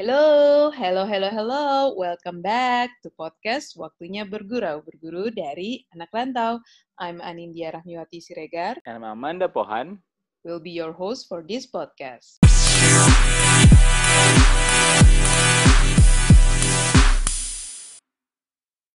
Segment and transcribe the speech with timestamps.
[0.00, 1.92] Hello, hello, hello, hello.
[1.92, 6.56] Welcome back to podcast Waktunya Bergurau, berguru dari anak rantau.
[6.96, 8.80] I'm Anindya Rahmiwati Siregar.
[8.88, 10.00] And I'm Amanda Pohan.
[10.40, 12.40] Will be your host for this podcast.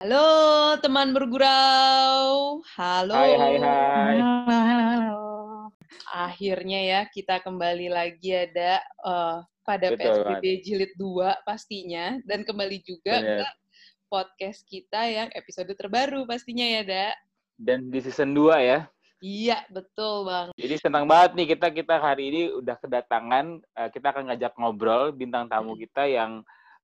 [0.05, 0.25] Halo
[0.85, 2.61] teman bergurau.
[2.77, 3.17] Halo.
[3.17, 4.17] Hai, hai, hai.
[4.21, 5.21] Halo, halo, halo.
[6.13, 12.81] Akhirnya ya kita kembali lagi ada uh, pada Betul PSBB jilid 2 pastinya dan kembali
[12.81, 13.45] juga Bener.
[13.45, 13.47] ke
[14.11, 17.07] podcast kita yang episode terbaru pastinya ya, Da.
[17.55, 18.79] Dan di season 2 ya.
[19.21, 20.49] Iya, betul, Bang.
[20.57, 25.13] Jadi senang banget nih kita kita hari ini udah kedatangan eh, kita akan ngajak ngobrol
[25.13, 25.81] bintang tamu Hmm.
[25.85, 26.31] kita yang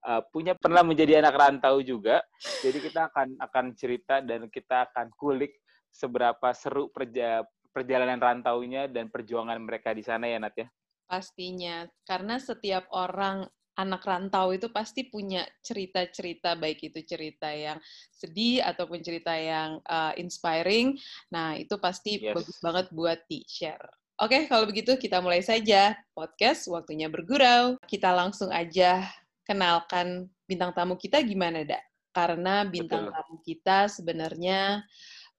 [0.06, 2.22] eh, punya pernah menjadi anak rantau juga.
[2.62, 5.58] Jadi kita akan akan cerita dan kita akan kulik
[5.90, 7.42] seberapa seru perja,
[7.74, 10.70] perjalanan rantaunya dan perjuangan mereka di sana ya Nat ya.
[11.08, 11.88] Pastinya.
[12.04, 13.48] Karena setiap orang
[13.78, 17.78] anak rantau itu pasti punya cerita-cerita, baik itu cerita yang
[18.10, 20.98] sedih ataupun cerita yang uh, inspiring.
[21.30, 22.34] Nah, itu pasti Yes.
[22.34, 23.86] bagus banget buat di-share.
[24.18, 27.78] Oke, kalau begitu kita mulai saja podcast Waktunya Bergurau.
[27.86, 29.06] Kita langsung aja
[29.46, 31.86] kenalkan bintang tamu kita gimana, Dak?
[32.10, 33.14] Karena bintang Betul.
[33.14, 34.82] tamu kita sebenarnya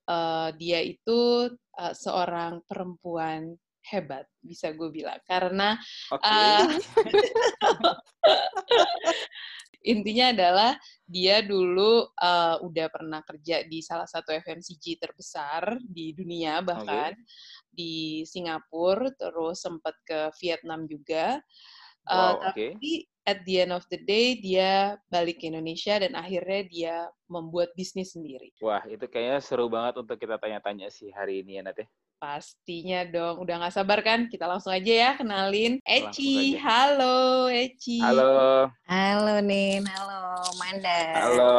[0.07, 3.59] uh, dia itu uh, seorang perempuan
[3.91, 5.19] hebat, bisa gue bilang.
[5.25, 5.77] Karena
[6.13, 6.25] Oke.
[6.25, 6.69] Ah.
[9.89, 10.73] intinya adalah
[11.07, 17.15] dia dulu uh, udah pernah kerja di salah satu FMCG terbesar di dunia bahkan
[17.71, 21.41] di Singapura terus sempat ke Vietnam juga
[22.09, 22.57] Uh, Wow, oke.
[22.57, 26.95] tapi at the end of the day dia balik ke Indonesia dan akhirnya dia
[27.29, 31.69] membuat bisnis sendiri Wah, itu kayaknya seru banget untuk kita tanya-tanya sih hari ini ya
[31.69, 31.85] Nat ya.
[32.19, 38.67] Pastinya dong udah nggak sabar kan kita langsung aja ya kenalin Eci halo Eci Halo.
[38.91, 39.87] Halo, Nin.
[39.87, 40.99] Halo, Manda.
[41.15, 41.53] Halo.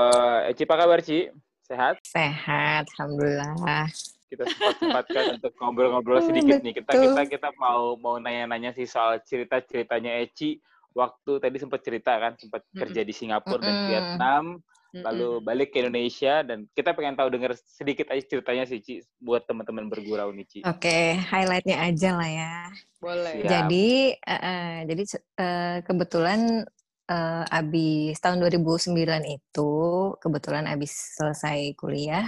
[0.52, 1.31] Eci apa kabar, Ci?
[1.63, 2.02] Sehat?
[2.03, 3.87] Sehat, Alhamdulillah.
[4.30, 6.73] kita sempat-sempatkan untuk ngobrol-ngobrol sedikit nih.
[6.81, 10.59] Kita kita kita mau mau nanya-nanya sih soal cerita-ceritanya Eci
[10.91, 13.87] waktu tadi sempat cerita kan sempat kerja di Singapura dan Mm-mm.
[13.87, 14.77] Vietnam Mm-mm.
[14.89, 19.45] Lalu balik ke Indonesia dan kita pengen tahu dengar sedikit aja ceritanya sih Ci buat
[19.45, 20.60] teman-teman bergurau nih Ci.
[20.66, 22.55] Oke, highlightnya aja lah ya.
[22.98, 23.48] boleh Siap.
[23.48, 25.04] Jadi, eh, eh, jadi
[25.39, 26.66] eh, kebetulan
[27.10, 28.98] eh, abis tahun 2009
[29.30, 29.72] itu
[30.17, 32.27] kebetulan abis selesai kuliah,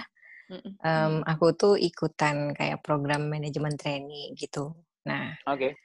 [0.82, 4.74] em, aku tuh ikutan kayak program manajemen trainee gitu.
[5.06, 5.78] Nah, Oke.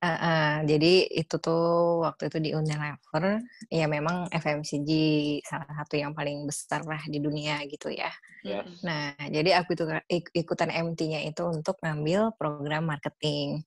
[0.00, 4.90] Eh, eh, jadi itu tuh waktu itu di Unilever, ya memang FMCG
[5.44, 8.08] salah satu yang paling besar lah di dunia gitu ya.
[8.40, 8.80] Yes.
[8.80, 13.60] Nah, jadi aku itu ik- ikutan MT-nya itu untuk ngambil program marketing.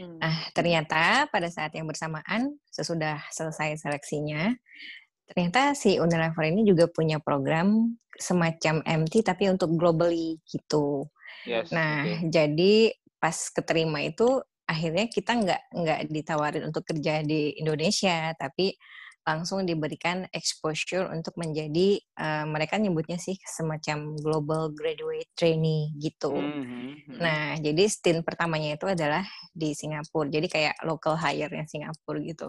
[0.00, 0.16] Hmm.
[0.16, 4.56] Nah, ternyata pada saat yang bersamaan sesudah selesai seleksinya,
[5.28, 11.12] ternyata si Unilever ini juga punya program semacam MT tapi untuk globally gitu.
[11.44, 11.68] Yes.
[11.68, 12.32] Nah, oke.
[12.32, 18.74] jadi pas keterima itu akhirnya kita nggak nggak ditawarin untuk kerja di Indonesia, tapi
[19.24, 26.36] langsung diberikan exposure untuk menjadi eh, mereka nyebutnya sih semacam global graduate trainee gitu.
[26.36, 27.16] Mhm, mhm.
[27.22, 29.22] Nah, jadi stint pertamanya itu adalah
[29.54, 30.28] di Singapura.
[30.28, 32.48] Jadi kayak local hire-nya Singapura gitu.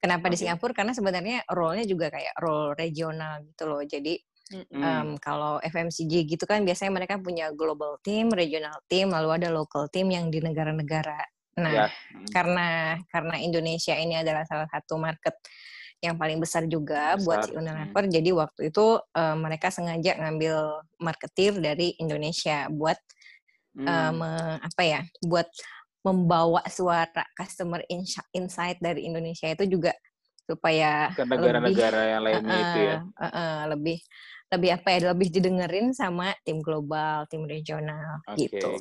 [0.00, 0.42] Kenapa di Oke.
[0.46, 0.72] Singapura?
[0.76, 3.82] Karena sebenarnya role-nya juga kayak role regional gitu loh.
[3.82, 4.14] Jadi
[4.48, 4.64] Mm-mm.
[4.72, 4.84] Hmm.
[4.84, 9.90] em, kalau FMCG gitu kan biasanya mereka punya global team, regional team, lalu ada local
[9.92, 11.20] team yang di negara-negara.
[11.58, 11.86] Nah, Ya.
[12.14, 12.26] Mhm.
[12.30, 12.68] karena
[13.10, 15.34] karena Indonesia ini adalah salah satu market
[15.98, 18.04] yang paling besar juga buat si Besar, Unilever.
[18.06, 20.56] Jadi waktu itu eh, mereka sengaja ngambil
[21.02, 22.98] marketir dari Indonesia buat
[23.82, 24.18] eh, Hmm.
[24.18, 25.46] me- apa ya buat
[26.06, 27.82] membawa suara customer
[28.32, 29.92] insight dari Indonesia itu juga
[30.48, 32.96] supaya ke negara-negara yang lainnya itu ya.
[33.04, 33.98] eh, eh, lebih
[34.48, 38.40] lebih apa ya lebih didengerin sama tim global tim regional Oke.
[38.40, 38.80] gitu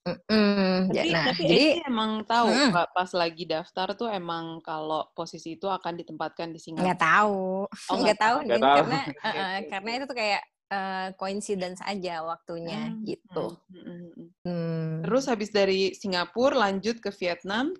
[0.00, 0.88] Mm-mm.
[0.88, 2.72] Tapi, nah tapi jadi Eci emang tahu Mm.
[2.72, 6.88] Pak, pas lagi daftar tuh emang kalau posisi itu akan ditempatkan di Singapura.
[6.88, 8.76] nggak tahu Oh, nggak tahu Nggak tahu.
[8.80, 8.98] karena
[9.36, 10.42] eh, karena itu tuh kayak
[10.72, 14.28] eh, coincidence aja waktunya Hmm, gitu hmm, hmm, hmm.
[14.48, 14.92] Hmm.
[15.04, 17.76] Terus habis dari Singapura lanjut ke Vietnam.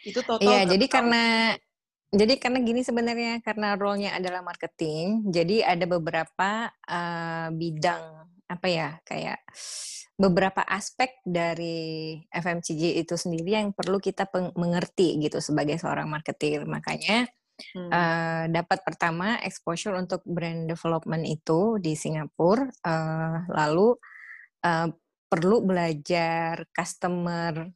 [0.00, 0.94] Itu total Iya, jadi tahun?
[0.96, 1.24] karena
[2.10, 8.02] jadi karena gini sebenarnya karena role-nya adalah marketing, jadi ada beberapa eh, bidang
[8.50, 9.38] apa ya kayak
[10.18, 16.66] beberapa aspek dari FMCG itu sendiri yang perlu kita mengerti gitu sebagai seorang marketer.
[16.66, 17.30] Makanya
[17.76, 17.92] Hmm.
[17.92, 24.00] eh, dapat pertama exposure untuk brand development itu di Singapura, eh, lalu
[24.64, 24.88] eh,
[25.30, 27.68] perlu belajar customer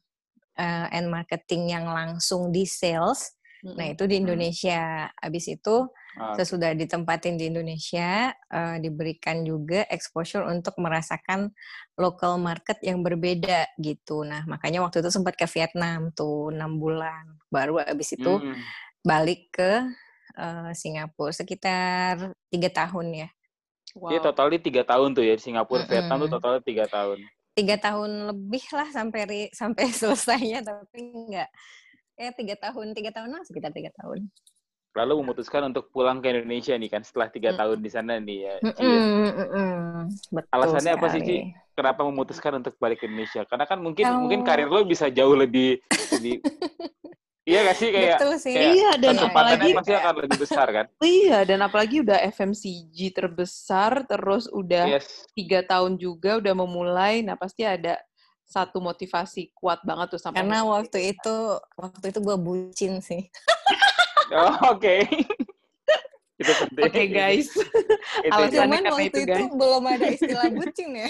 [0.57, 3.34] eh, and marketing yang langsung di sales
[3.73, 5.09] Nah, itu di Indonesia.
[5.17, 5.89] Habis itu
[6.21, 6.37] ah.
[6.37, 11.49] sesudah ditempatin di Indonesia, uh, diberikan juga exposure untuk merasakan
[11.97, 14.21] local market yang berbeda gitu.
[14.21, 17.41] Nah, makanya waktu itu sempat ke Vietnam tuh enam bulan.
[17.49, 18.53] Baru habis itu hmm.
[19.01, 19.81] balik ke
[20.37, 23.29] uh, Singapura sekitar tiga tahun ya.
[23.97, 24.11] Wow.
[24.13, 25.93] Jadi totalnya tiga tahun tuh ya di Singapura, mm -hmm.
[25.95, 27.17] Vietnam tuh totalnya tiga tahun.
[27.55, 31.49] Tiga tahun lebih lah sampai sampai selesainya, tapi enggak
[32.15, 34.31] eh tiga tahun tiga tahun lah sekitar tiga tahun
[34.95, 37.57] lalu memutuskan untuk pulang ke Indonesia nih kan setelah tiga mm.
[37.59, 38.73] tahun di sana nih ya mm
[39.35, 40.99] -mm, alasannya sekali.
[41.03, 41.37] apa sih Ci?
[41.75, 44.23] kenapa memutuskan untuk balik ke Indonesia karena kan mungkin oh.
[44.23, 45.83] mungkin karir lo bisa jauh lebih
[46.15, 46.39] lebih
[47.45, 48.57] Iya gak sih kayak, Betul sih.
[48.57, 50.85] kayak iya, dan apalagi pasti akan lebih besar kan?
[51.05, 54.97] Iya dan apalagi udah FMCG terbesar terus udah
[55.37, 55.69] tiga yes.
[55.69, 58.01] tahun juga udah memulai, nah pasti ada
[58.45, 61.35] satu motivasi kuat banget tuh sampai karena waktu itu
[61.75, 63.25] waktu itu gue bucin sih.
[64.33, 64.81] Oh, oke.
[64.81, 65.05] Okay.
[66.41, 66.81] itu penting.
[66.81, 67.47] Oke okay, guys
[68.33, 69.37] alasannya karena waktu itu, guys.
[69.37, 71.09] itu belum ada istilah bucin ya.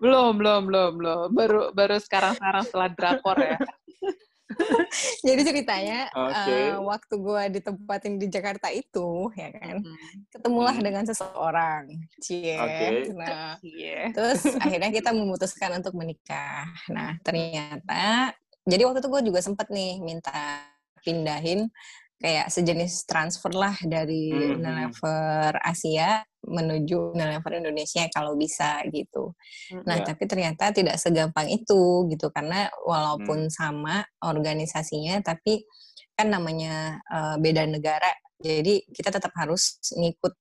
[0.00, 1.26] Belum belum belum belum.
[1.36, 3.60] Baru baru sekarang sekarang setelah drakor ya
[5.26, 6.74] Jadi ceritanya okay.
[6.74, 10.30] uh, eh, waktu gue ditempatin di Jakarta itu, ya kan, hmm.
[10.30, 10.84] ketemulah hmm.
[10.84, 11.88] dengan seseorang,
[12.22, 12.56] cie.
[12.56, 13.12] Okay.
[13.14, 14.10] Nah, yeah.
[14.14, 16.68] terus akhirnya kita memutuskan untuk menikah.
[16.88, 18.32] Nah, ternyata,
[18.64, 20.64] jadi waktu itu gue juga sempet nih minta
[21.04, 21.68] pindahin
[22.24, 24.56] kayak sejenis transfer lah dari hmm.
[24.56, 26.24] Unilever Asia
[26.54, 29.34] menuju Unilever Indonesia kalau bisa gitu.
[29.74, 29.82] Hmm.
[29.82, 30.06] Nah, yeah.
[30.06, 33.52] tapi ternyata tidak segampang itu gitu karena walaupun hmm.
[33.52, 35.66] sama organisasinya tapi
[36.14, 38.08] kan namanya uh, beda negara.
[38.38, 40.34] Jadi kita tetap harus ngikut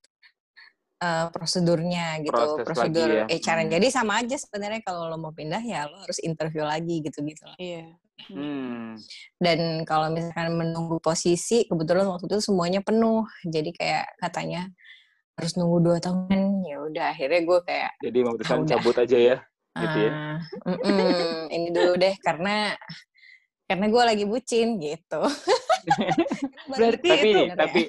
[1.02, 3.26] uh, prosedurnya gitu, Proses prosedur ya.
[3.28, 3.58] HR.
[3.66, 3.72] Hmm.
[3.74, 7.98] Jadi sama aja sebenarnya kalau lo mau pindah ya lo harus interview lagi gitu-gitu Iya.
[8.30, 8.96] Hmm.
[9.42, 13.26] Dan kalau misalkan menunggu posisi, kebetulan waktu itu semuanya penuh.
[13.44, 14.70] Jadi kayak katanya
[15.38, 16.66] harus nunggu dua tahun.
[16.66, 17.92] Ya udah, akhirnya gue kayak.
[18.02, 19.38] Jadi memutuskan ah, cabut aja ya,
[19.78, 20.12] gitu ya.
[20.66, 22.78] Uh, mm -mm, ini dulu deh, karena
[23.64, 25.22] karena gue lagi bucin gitu.
[26.72, 27.82] Berarti tapi, itu tapi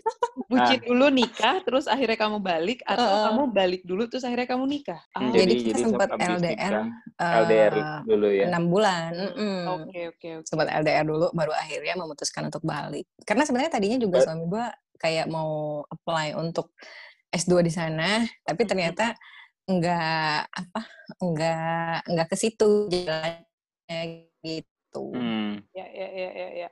[0.49, 4.49] bucin uh, dulu nikah, terus akhirnya kamu balik, atau uh, kamu balik dulu terus akhirnya
[4.49, 5.01] kamu nikah?
[5.15, 5.31] Oh.
[5.31, 6.75] Jadi, jadi kita sempat LDR,
[7.21, 7.75] uh, LDR
[8.09, 8.47] dulu ya.
[8.49, 9.13] Enam bulan.
[9.85, 10.47] Oke oke oke.
[10.49, 13.05] Sempat LDR dulu, baru akhirnya memutuskan untuk balik.
[13.23, 14.67] Karena sebenarnya tadinya juga But, suami gue
[14.99, 16.73] kayak mau apply untuk
[17.35, 19.11] S2 di sana, tapi ternyata
[19.67, 20.81] enggak apa
[21.19, 24.01] enggak enggak ke situ jalannya
[24.45, 25.05] gitu.
[25.11, 25.59] Hmm.
[25.75, 26.69] Ya, ya, ya, ya, ya.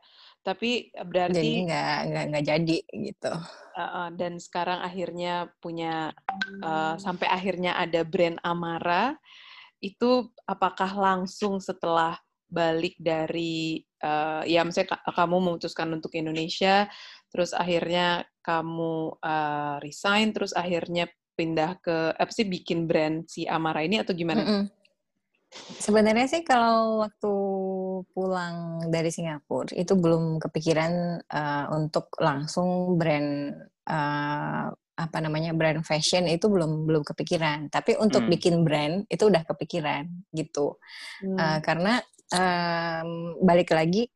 [0.47, 2.79] Tapi berarti jadi nggak nggak nggak jadi
[3.11, 3.33] gitu.
[3.75, 6.15] Uh, uh, dan sekarang akhirnya punya
[6.63, 9.19] uh, sampai akhirnya ada brand Amara.
[9.83, 12.15] Itu apakah langsung setelah
[12.53, 16.87] balik dari uh, ya misalnya kamu memutuskan untuk Indonesia,
[17.33, 23.81] terus akhirnya kamu uh, resign, terus akhirnya pindah ke apa sih bikin brand si Amara
[23.81, 24.45] ini atau gimana?
[24.45, 24.65] Mm -mm.
[25.53, 27.35] Sebenarnya sih kalau waktu
[28.17, 33.53] pulang dari Singapura itu belum kepikiran uh, untuk langsung brand
[33.85, 37.69] uh, apa namanya brand fashion itu belum belum kepikiran.
[37.69, 38.33] Tapi untuk hmm.
[38.33, 40.81] bikin brand itu udah kepikiran gitu.
[41.21, 41.37] Hmm.
[41.37, 42.01] Uh, karena
[42.33, 44.09] um, balik lagi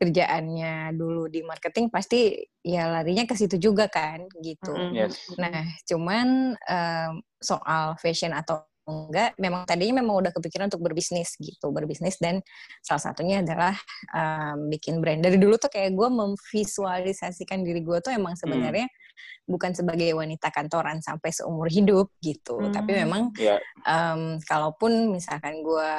[0.00, 2.32] kerjaannya dulu di marketing pasti
[2.64, 4.72] ya larinya ke situ juga kan gitu.
[4.72, 5.28] Mm, yes.
[5.36, 11.70] Nah, cuman um, soal fashion atau enggak memang tadinya memang udah kepikiran untuk berbisnis gitu
[11.70, 12.40] berbisnis dan
[12.80, 13.76] salah satunya adalah
[14.12, 18.42] um, bikin brand dari dulu tuh kayak gue memvisualisasikan diri gue tuh emang hmm.
[18.42, 19.48] sebenarnya hmm.
[19.50, 22.72] bukan sebagai wanita kantoran sampai seumur hidup gitu hmm.
[22.72, 23.58] tapi memang yeah.
[23.60, 24.14] Ya.
[24.14, 25.92] um, kalaupun misalkan gue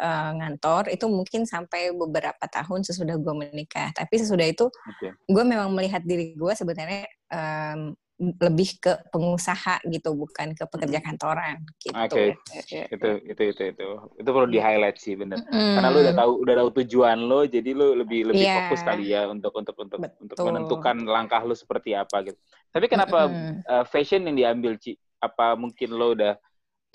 [0.00, 5.14] uh, ngantor itu mungkin sampai beberapa tahun sesudah gue menikah tapi sesudah itu okay.
[5.14, 11.66] gue memang melihat diri gue sebenarnya um, lebih ke pengusaha gitu bukan ke pekerja kantoran
[11.82, 11.98] gitu.
[11.98, 12.38] Oke.
[12.38, 12.86] Okay.
[12.94, 13.86] itu itu itu itu
[14.22, 15.42] itu perlu di highlight sih bener.
[15.50, 15.74] Mm.
[15.74, 18.70] Karena lu udah tahu udah tahu tujuan lo jadi lu lebih lebih yeah.
[18.70, 20.30] fokus kali ya untuk untuk untuk Betul.
[20.30, 22.38] untuk menentukan langkah lu seperti apa gitu.
[22.70, 23.66] Tapi kenapa mm.
[23.66, 24.94] uh, fashion yang diambil Ci?
[25.18, 26.38] Apa mungkin lo udah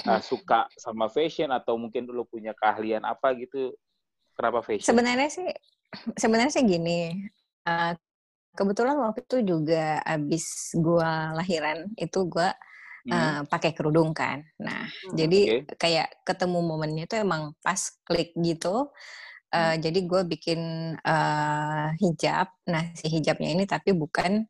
[0.07, 3.75] uh, suka sama fashion atau mungkin lu punya keahlian apa gitu?
[4.39, 4.87] Kenapa fashion?
[4.87, 5.51] Sebenarnya sih
[6.15, 7.11] sebenarnya sih gini.
[7.67, 7.91] Uh,
[8.57, 12.49] kebetulan waktu itu juga abis gue lahiran itu gue
[13.07, 13.11] hmm.
[13.11, 14.43] uh, pakai kerudung kan.
[14.59, 15.75] Nah, hmm, jadi okay.
[15.77, 18.89] kayak ketemu momennya itu emang pas klik gitu.
[19.49, 19.77] Uh, hmm.
[19.81, 20.61] Jadi gue bikin
[21.01, 22.47] uh, hijab.
[22.69, 24.45] Nah, si hijabnya ini tapi bukan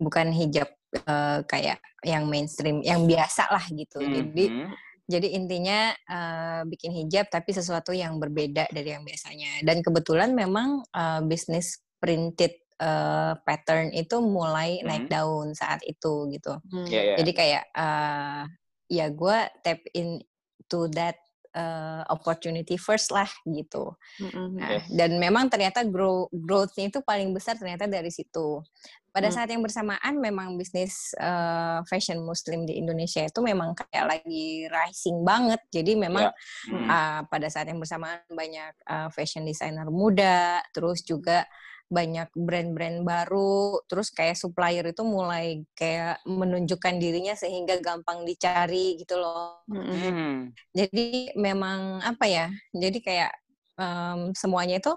[0.00, 0.68] bukan hijab
[1.04, 4.00] uh, kayak yang mainstream, yang biasa lah gitu.
[4.00, 4.12] Hmm.
[4.14, 4.72] Jadi hmm.
[5.08, 9.66] jadi intinya uh, bikin hijab tapi sesuatu yang berbeda dari yang biasanya.
[9.66, 14.86] Dan kebetulan memang uh, bisnis printed uh, pattern itu mulai hmm.
[14.86, 16.58] naik daun saat itu gitu.
[16.70, 16.86] Hmm.
[16.86, 17.16] Yeah, yeah.
[17.20, 18.42] Jadi kayak uh,
[18.88, 20.22] ya gue tap in
[20.68, 21.16] to that
[21.56, 23.96] uh, opportunity first lah gitu.
[24.20, 24.48] Mm-hmm.
[24.58, 28.60] Nah, dan memang ternyata grow growth-nya itu paling besar ternyata dari situ.
[29.08, 29.34] Pada mm.
[29.34, 35.24] saat yang bersamaan memang bisnis uh, fashion muslim di Indonesia itu memang kayak lagi rising
[35.24, 35.60] banget.
[35.72, 36.72] Jadi memang yeah.
[36.72, 36.86] mm.
[36.88, 41.48] uh, pada saat yang bersamaan banyak uh, fashion designer muda, terus juga
[41.88, 49.16] banyak brand-brand baru, terus kayak supplier itu mulai kayak menunjukkan dirinya sehingga gampang dicari gitu
[49.16, 49.64] loh.
[49.72, 50.52] Mm.
[50.76, 52.52] Jadi memang apa ya?
[52.76, 53.32] Jadi kayak
[53.80, 54.92] um, semuanya itu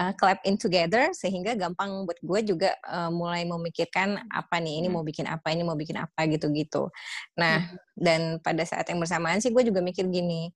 [0.00, 4.88] uh, clap in together sehingga gampang buat gue juga uh, mulai memikirkan apa nih ini
[4.88, 6.88] mau bikin apa ini mau bikin apa gitu-gitu.
[7.36, 8.00] Nah mm.
[8.00, 10.48] dan pada saat yang bersamaan sih gue juga mikir gini.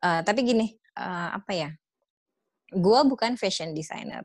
[0.00, 1.70] Uh, tapi gini uh, apa ya?
[2.70, 4.22] Gue bukan fashion designer.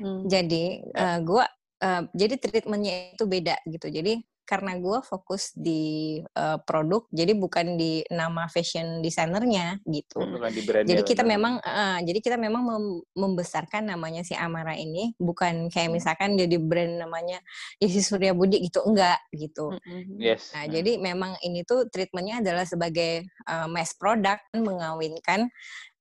[0.00, 0.24] Hmm.
[0.26, 1.44] Jadi uh, gue
[1.84, 3.86] uh, jadi treatmentnya itu beda gitu.
[3.92, 10.26] Jadi karena gue fokus di uh, produk, jadi bukan di nama fashion desainernya gitu.
[10.26, 14.74] Hmm, bukan di jadi kita memang, uh, jadi kita memang mem membesarkan namanya si Amara
[14.74, 15.94] ini, bukan kayak hmm.
[15.94, 17.38] misalkan jadi brand namanya
[17.78, 19.70] Yesi Surya Budi gitu, enggak gitu.
[19.70, 20.18] Hmm.
[20.18, 20.50] Yes.
[20.50, 20.74] Nah, hmm.
[20.74, 25.46] jadi memang ini tuh treatmentnya adalah sebagai uh, mass product mengawinkan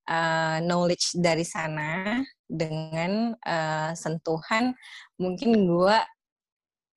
[0.10, 4.74] uh, knowledge dari sana dengan uh, sentuhan
[5.22, 5.98] mungkin gue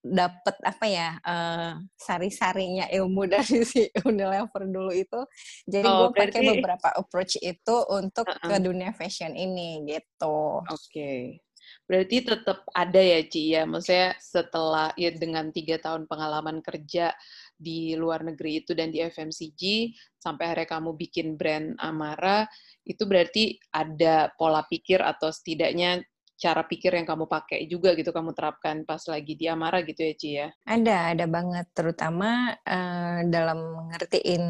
[0.02, 5.20] dapat apa ya uh, sari-sarinya ilmu dari si Unilever dulu itu
[5.62, 8.48] jadi oh, gue pakai beberapa approach itu untuk uh -uh.
[8.50, 11.38] ke dunia fashion ini gitu oke okay.
[11.86, 17.14] berarti tetap ada ya Ci ya maksudnya setelah ya dengan tiga tahun pengalaman kerja
[17.62, 22.42] di luar negeri itu dan di FMCG sampai akhirnya kamu bikin brand Amara
[22.82, 26.02] itu berarti ada pola pikir atau setidaknya
[26.42, 30.14] cara pikir yang kamu pakai juga gitu kamu terapkan pas lagi di Amara gitu ya
[30.18, 30.48] Ci ya?
[30.66, 34.42] Ada, ada banget terutama uh, dalam ngertiin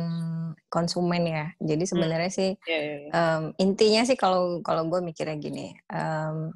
[0.72, 1.46] konsumen ya.
[1.60, 1.92] Jadi hmm.
[1.92, 2.38] sebenarnya hmm.
[2.40, 3.12] sih yeah, yeah, yeah.
[3.12, 6.48] Um, intinya sih kalau kalau gue mikirnya gini, um,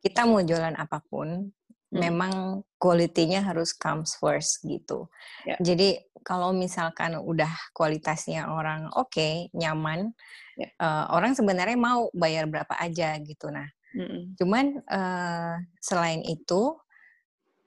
[0.00, 1.52] kita mau jualan apa pun.
[1.92, 5.12] Memang kualitinya harus comes first gitu.
[5.44, 5.60] Yeah.
[5.60, 10.16] Jadi kalau misalkan udah kualitasnya orang oke, okay, nyaman,
[10.56, 10.72] yeah.
[10.80, 10.84] Ya.
[10.84, 13.52] uh, orang sebenarnya mau bayar berapa aja gitu.
[13.52, 14.22] Nah, mm -hmm.
[14.40, 16.76] cuman uh, selain itu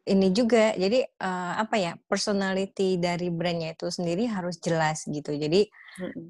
[0.06, 5.66] ini juga jadi uh, apa ya personality dari brandnya itu sendiri harus jelas gitu jadi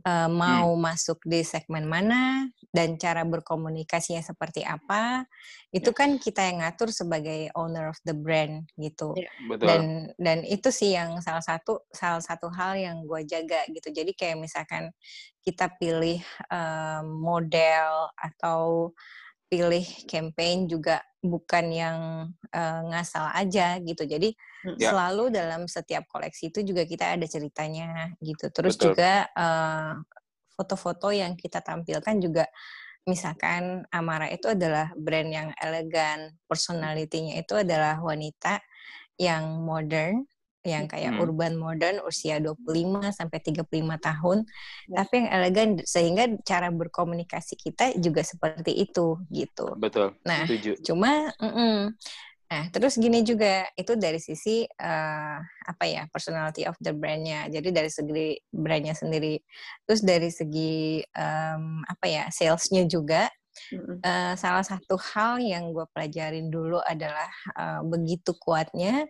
[0.07, 0.79] uh, mau hmm.
[0.81, 5.27] masuk di segmen mana dan cara berkomunikasinya seperti apa
[5.75, 5.97] itu ya.
[5.97, 9.67] kan kita yang ngatur sebagai owner of the brand gitu ya, betul.
[9.67, 9.81] dan
[10.15, 14.39] dan itu sih yang salah satu salah satu hal yang gue jaga gitu jadi kayak
[14.39, 14.95] misalkan
[15.43, 18.95] kita pilih uh, model atau
[19.45, 21.97] pilih campaign juga bukan yang
[22.53, 24.05] uh, ngasal aja gitu.
[24.05, 24.31] Jadi
[24.77, 24.93] ya.
[24.93, 28.49] selalu dalam setiap koleksi itu juga kita ada ceritanya gitu.
[28.53, 28.93] Terus Betul.
[28.93, 29.97] juga uh,
[30.55, 32.45] foto-foto yang kita tampilkan juga
[33.05, 38.61] misalkan Amara itu adalah brand yang elegan, personality-nya itu adalah wanita
[39.21, 40.25] yang modern,
[40.65, 41.21] yang kayak hmm.
[41.21, 43.69] urban modern usia 25 sampai 35
[44.01, 44.37] tahun
[44.89, 44.95] ya.
[45.05, 49.77] tapi yang elegan sehingga cara berkomunikasi kita juga seperti itu gitu.
[49.77, 50.17] Betul.
[50.25, 50.81] Nah, setuju.
[50.81, 51.77] cuma mm -mm.
[52.45, 57.49] Nah, terus gini juga itu dari sisi uh, apa ya personality of the brandnya.
[57.49, 59.41] Jadi dari segi brandnya sendiri,
[59.89, 63.25] terus dari segi um, apa ya salesnya juga.
[63.71, 64.03] Mm-hmm.
[64.03, 69.07] Uh, salah satu hal yang gue pelajarin dulu adalah uh, begitu kuatnya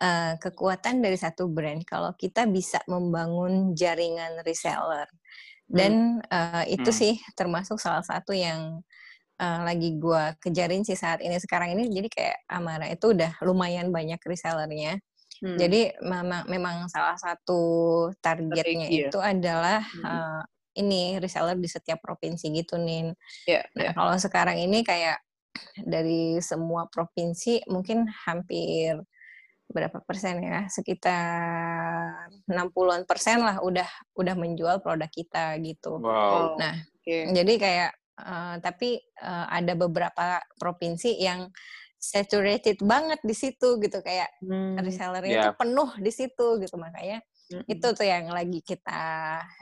[0.00, 5.08] uh, kekuatan dari satu brand kalau kita bisa membangun jaringan reseller
[5.66, 6.30] dan hmm.
[6.30, 6.98] uh, itu hmm.
[6.98, 8.80] sih termasuk salah satu yang
[9.42, 13.90] uh, lagi gue kejarin sih saat ini sekarang ini jadi kayak Amara itu udah lumayan
[13.90, 15.02] banyak resellernya
[15.42, 15.58] hmm.
[15.58, 17.60] jadi memang memang salah satu
[18.22, 19.08] targetnya Strategi, ya?
[19.10, 20.04] itu adalah hmm.
[20.06, 20.42] uh,
[20.76, 23.16] ini reseller di setiap provinsi gitu nih.
[23.48, 23.92] Yeah, nah yeah.
[23.96, 25.18] kalau sekarang ini kayak
[25.92, 29.00] dari semua provinsi mungkin hampir
[29.66, 35.98] berapa persen ya sekitar 60-an persen lah udah udah menjual produk kita gitu.
[35.98, 36.54] Wow.
[36.54, 37.34] Nah, okay.
[37.34, 37.90] jadi kayak
[38.22, 41.50] uh, tapi uh, ada beberapa provinsi yang
[41.96, 44.78] saturated banget di situ gitu kayak hmm.
[44.78, 45.44] resellernya yeah.
[45.48, 47.72] itu penuh di situ gitu makanya Mm-hmm.
[47.78, 49.02] Itu tuh yang lagi kita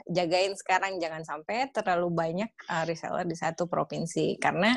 [0.09, 4.73] jagain sekarang jangan sampai terlalu banyak uh, reseller di satu provinsi karena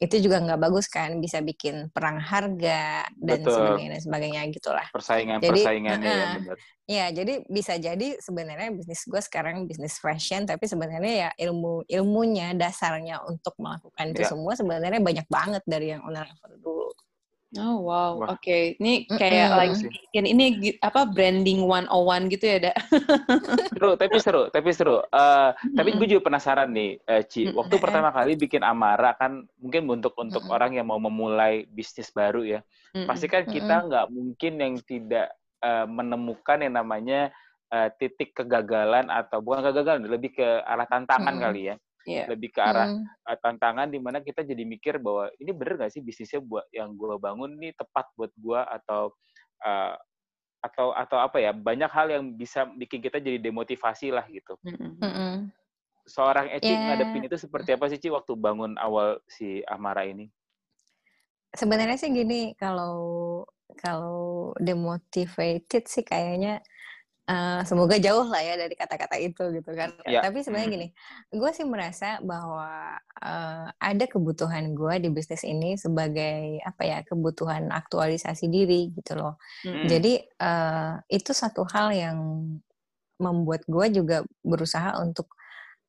[0.00, 3.52] itu juga nggak bagus kan bisa bikin perang harga dan Betul.
[3.52, 4.86] sebagainya dan sebagainya gitulah.
[4.88, 6.58] Persaingan jadi, persaingannya uh, ya benar.
[6.86, 12.54] Ya, jadi bisa jadi sebenarnya bisnis gue sekarang bisnis fashion, tapi sebenarnya ya ilmu ilmunya
[12.54, 14.30] dasarnya untuk melakukan itu ya.
[14.30, 16.30] semua sebenarnya banyak banget dari yang owner
[16.62, 16.94] dulu.
[17.56, 18.38] Oh wow, oke.
[18.40, 18.76] Okay.
[18.76, 19.58] Ini kayak mm -hmm.
[19.58, 19.74] like
[20.16, 20.46] ini, ini
[20.84, 22.76] apa branding one on one gitu ya, Dak?
[23.74, 24.96] seru, tapi seru, tapi seru.
[25.10, 27.50] Uh, Tapi gue juga penasaran nih, uh, Ci.
[27.50, 27.82] Waktu mm -hmm.
[27.82, 30.56] pertama kali bikin Amara kan mungkin untuk untuk mm -hmm.
[30.56, 32.60] orang yang mau memulai bisnis baru ya.
[32.92, 33.06] Mm -hmm.
[33.08, 34.16] Pasti kan kita nggak mm -hmm.
[34.16, 35.28] mungkin yang tidak
[35.64, 37.20] uh, menemukan yang namanya
[37.72, 41.44] uh, titik kegagalan atau bukan kegagalan, lebih ke arah tantangan mm -hmm.
[41.44, 42.26] kali ya yeah.
[42.30, 43.36] lebih ke arah mm.
[43.42, 47.18] tantangan di mana kita jadi mikir bahwa ini bener gak sih bisnisnya buat yang gue
[47.18, 49.10] bangun ini tepat buat gue atau
[49.66, 49.94] uh,
[50.62, 54.58] atau atau apa ya banyak hal yang bisa bikin kita jadi demotivasi lah gitu.
[54.66, 55.34] Mm -hmm.
[56.06, 56.94] Seorang Eci yeah.
[56.94, 60.30] ngadepin itu seperti apa sih Ci waktu bangun awal si Amara ini?
[61.54, 63.42] Sebenarnya sih gini kalau
[63.78, 66.62] kalau demotivated sih kayaknya
[67.26, 69.90] Uh, semoga jauh lah ya dari kata-kata itu gitu kan.
[70.06, 70.22] Ya.
[70.22, 70.88] Tapi sebenarnya gini,
[71.34, 77.74] gue sih merasa bahwa uh, ada kebutuhan gue di bisnis ini sebagai apa ya kebutuhan
[77.74, 79.42] aktualisasi diri gitu loh.
[79.66, 79.90] Hmm.
[79.90, 82.18] Jadi uh, itu satu hal yang
[83.18, 85.26] membuat gue juga berusaha untuk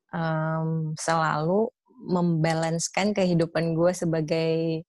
[0.10, 4.86] um, selalu membalanskan kehidupan gue sebagai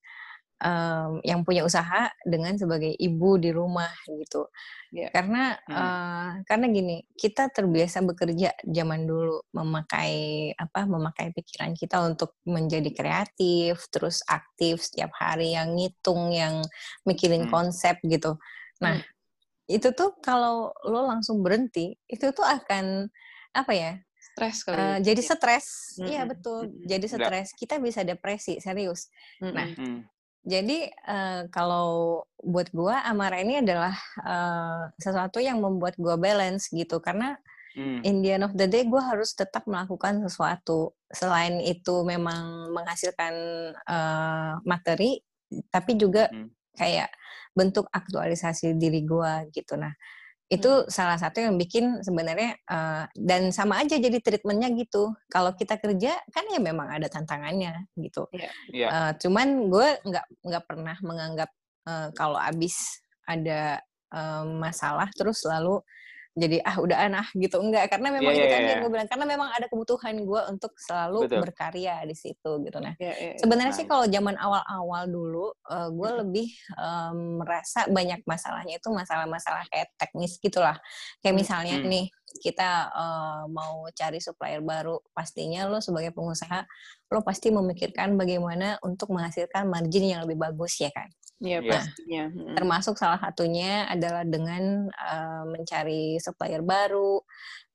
[0.59, 4.51] um, yang punya usaha dengan sebagai ibu di rumah gitu.
[4.91, 5.13] Yeah.
[5.15, 5.75] Karena hmm.
[5.75, 10.87] uh, karena gini, kita terbiasa bekerja zaman dulu memakai apa?
[10.89, 16.65] memakai pikiran kita untuk menjadi kreatif, terus aktif setiap hari yang ngitung, yang
[17.07, 17.53] mikirin hmm.
[17.53, 18.39] konsep gitu.
[18.83, 19.75] Nah, hmm.
[19.79, 23.07] itu tuh kalau lo langsung berhenti, itu tuh akan
[23.55, 23.93] apa ya?
[24.39, 24.79] stres kali.
[24.79, 25.67] Uh, jadi stres.
[25.99, 26.31] Iya, mm -hmm.
[26.31, 26.63] betul.
[26.87, 27.49] Jadi stres.
[27.59, 29.11] Kita bisa depresi, serius.
[29.43, 29.55] Mm -hmm.
[29.55, 29.69] Nah,
[30.47, 37.03] jadi uh, kalau buat gue Amara ini adalah uh, sesuatu yang membuat gue balance gitu
[37.03, 37.35] karena
[37.75, 38.07] hmm.
[38.07, 43.35] in the end of the day gue harus tetap melakukan sesuatu selain itu memang menghasilkan
[43.87, 45.19] uh, materi
[45.69, 46.79] tapi juga hmm.
[46.79, 47.11] kayak
[47.57, 49.93] bentuk aktualisasi diri gue gitu nah
[50.49, 50.89] itu hmm.
[50.89, 56.17] salah satu yang bikin sebenarnya uh, dan sama aja jadi treatmentnya gitu kalau kita kerja
[56.33, 58.53] kan ya memang ada tantangannya gitu yeah.
[58.73, 58.91] Yeah.
[58.91, 61.51] Uh, cuman gue nggak nggak pernah menganggap
[61.85, 63.85] uh, kalau abis ada
[64.17, 65.85] uh, masalah terus lalu
[66.39, 68.71] jadi ah udah anah gitu enggak karena memang yeah, itu yeah, tadi yeah.
[68.71, 71.41] yang gue bilang karena memang ada kebutuhan gue untuk selalu Betul.
[71.43, 73.81] berkarya di situ gitu nah yeah, yeah, sebenarnya nice.
[73.83, 76.19] sih kalau zaman awal-awal dulu uh, gue yeah.
[76.23, 76.49] lebih
[76.79, 80.79] um, merasa banyak masalahnya itu masalah-masalah kayak teknis gitulah
[81.21, 81.91] kayak hmm, misalnya hmm.
[81.91, 82.07] nih
[82.39, 86.63] kita uh, mau cari supplier baru pastinya lo sebagai pengusaha
[87.11, 92.25] lo pasti memikirkan bagaimana untuk menghasilkan margin yang lebih bagus ya kan Iya yeah, pastinya.
[92.35, 92.55] Hmm.
[92.59, 97.23] Termasuk salah satunya adalah dengan uh, mencari supplier baru.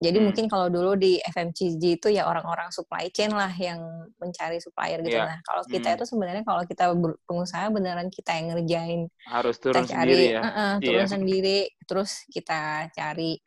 [0.04, 0.26] Jadi hmm.
[0.28, 3.80] mungkin kalau dulu di FMCG itu ya orang-orang supply chain lah yang
[4.20, 5.16] mencari supplier gitu.
[5.16, 5.32] Yeah.
[5.32, 5.96] Nah kalau kita hmm.
[5.96, 6.92] itu sebenarnya kalau kita
[7.24, 9.02] pengusaha beneran kita yang ngerjain.
[9.32, 10.42] Harus turun kita cari, sendiri ya.
[10.44, 11.08] Uh -uh, turun yeah.
[11.08, 11.60] sendiri.
[11.88, 13.40] Terus kita cari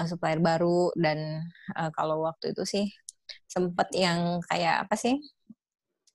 [0.00, 1.44] uh, supplier baru dan
[1.76, 2.88] uh, kalau waktu itu sih
[3.44, 5.20] sempet yang kayak apa sih?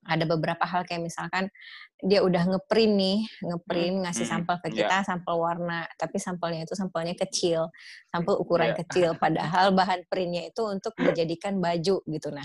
[0.03, 1.53] Ada beberapa hal kayak misalkan
[2.03, 5.07] dia udah ngeprint nih, ngeprint hmm, ngasih hmm, sampel ke kita, yeah.
[5.07, 7.71] sampel warna, tapi sampelnya itu sampelnya kecil,
[8.11, 8.79] sampel ukuran yeah.
[8.83, 12.27] kecil, padahal bahan printnya itu untuk dijadikan baju gitu.
[12.35, 12.43] Nah,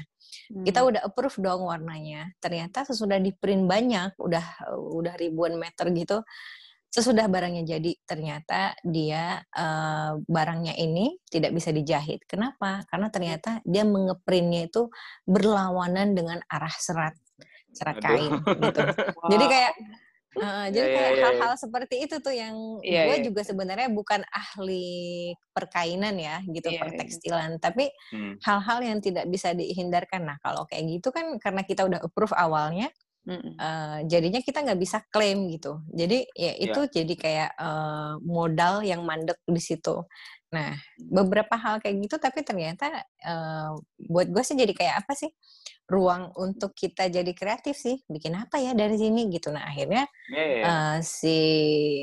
[0.55, 0.63] hmm.
[0.63, 2.31] kita udah approve dong warnanya.
[2.39, 6.23] Ternyata sesudah di print banyak, udah udah ribuan meter gitu,
[6.89, 12.23] sesudah barangnya jadi ternyata dia uh, barangnya ini tidak bisa dijahit.
[12.31, 12.87] Kenapa?
[12.87, 14.87] Karena ternyata dia mengeprintnya itu
[15.27, 17.19] berlawanan dengan arah serat
[17.73, 18.81] serat kain gitu.
[19.19, 19.29] Wow.
[19.33, 19.73] Jadi kayak
[20.39, 21.63] Uh, jadi yeah, kayak yeah, hal-hal yeah.
[21.65, 22.55] seperti itu tuh yang
[22.85, 23.27] yeah, gue yeah.
[23.27, 26.83] juga sebenarnya bukan ahli perkainan ya gitu yeah, iya.
[26.85, 27.63] pertekstilan, yeah.
[27.63, 28.37] tapi hmm.
[28.45, 30.29] hal-hal yang tidak bisa dihindarkan.
[30.29, 32.93] Nah kalau kayak gitu kan karena kita udah approve awalnya,
[33.25, 35.81] mm uh, jadinya kita nggak bisa klaim gitu.
[35.91, 36.93] Jadi ya itu yeah.
[37.03, 40.07] jadi kayak uh, modal yang mandek di situ.
[40.55, 42.95] Nah beberapa hal kayak gitu, tapi ternyata
[43.27, 43.75] uh,
[44.07, 45.33] buat gue sih jadi kayak apa sih?
[45.89, 50.49] Ruang untuk kita jadi kreatif sih bikin apa ya dari sini gitu nah akhirnya yeah,
[50.53, 50.65] yeah.
[50.69, 51.39] Uh, si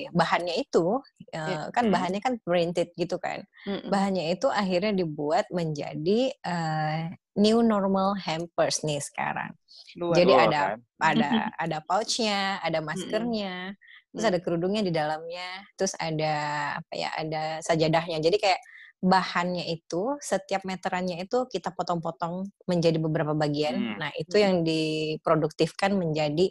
[0.09, 0.97] bahannya itu
[1.37, 1.65] uh, yeah.
[1.69, 3.89] kan bahannya kan printed gitu kan mm -mm.
[3.93, 9.53] bahannya itu akhirnya dibuat menjadi uh, new normal hampers nih sekarang
[10.01, 10.77] Luar jadi ada kan?
[11.05, 11.29] ada
[11.69, 14.09] ada pouchnya ada maskernya mm -mm.
[14.17, 16.33] terus ada kerudungnya di dalamnya terus ada
[16.81, 18.61] apa ya ada sajadahnya jadi kayak
[19.05, 23.77] bahannya itu setiap meterannya itu kita potong-potong menjadi beberapa bagian.
[23.77, 23.95] Hmm.
[24.01, 26.49] Nah, itu yang diproduktifkan menjadi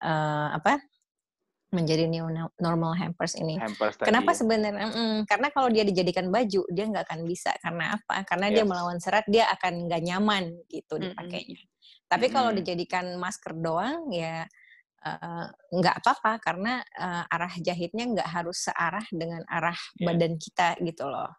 [0.00, 0.80] uh, apa?
[1.72, 2.28] menjadi new
[2.60, 3.56] normal hampers ini.
[3.56, 4.44] Hampers Kenapa ya.
[4.44, 4.92] sebenarnya?
[4.92, 7.48] Mm, karena kalau dia dijadikan baju, dia nggak akan bisa.
[7.64, 8.28] Karena apa?
[8.28, 8.54] Karena yes.
[8.60, 11.64] dia melawan serat, dia akan nggak nyaman gitu dipakainya.
[11.64, 12.06] Mm -hmm.
[12.12, 12.36] Tapi mm -hmm.
[12.36, 14.44] kalau dijadikan masker doang, ya
[15.00, 20.12] uh, nggak apa-apa karena uh, arah jahitnya nggak harus searah dengan arah yeah.
[20.12, 21.32] badan kita gitu loh.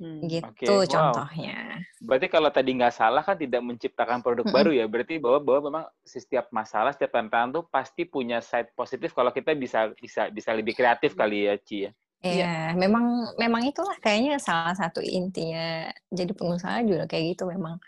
[0.00, 0.24] Hmm.
[0.24, 0.88] Gitu okay.
[0.88, 1.84] contohnya.
[2.00, 4.56] Berarti kalau tadi nggak salah kan tidak menciptakan produk hmm.
[4.56, 4.88] baru ya.
[4.88, 9.52] Berarti bahwa bahwa memang setiap masalah, setiap tantangan tuh pasti punya side positif kalau kita
[9.52, 11.92] bisa bisa bisa lebih kreatif kali ya, Ci ya.
[12.20, 12.76] Iya, ya.
[12.76, 17.80] memang memang itulah kayaknya salah satu intinya jadi pengusaha juga kayak gitu memang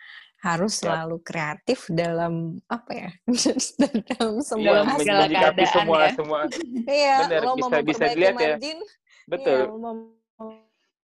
[0.43, 3.11] harus selalu kreatif dalam apa ya
[4.11, 6.13] dalam semua ya, segala keadaan semua ya.
[6.17, 6.39] semua
[6.89, 8.57] iya lo bisa, mau bisa dilihat ya.
[8.57, 9.67] margin, ya betul ya,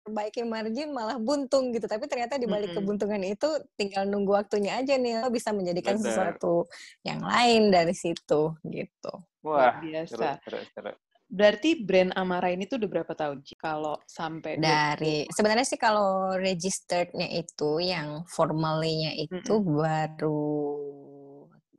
[0.05, 2.85] mau memperbaiki margin malah buntung gitu tapi ternyata di balik mm -hmm.
[2.85, 6.05] kebuntungan itu tinggal nunggu waktunya aja nih lo bisa menjadikan betul.
[6.05, 6.55] sesuatu
[7.01, 10.93] yang lain dari situ gitu wah biasa seru, seru, seru.
[11.25, 13.57] Berarti brand Amara ini tuh udah berapa tahun Ci?
[13.57, 19.73] Kalau sampai dari sebenarnya sih kalau registerednya itu yang formalnya itu mm -hmm.
[19.73, 20.53] baru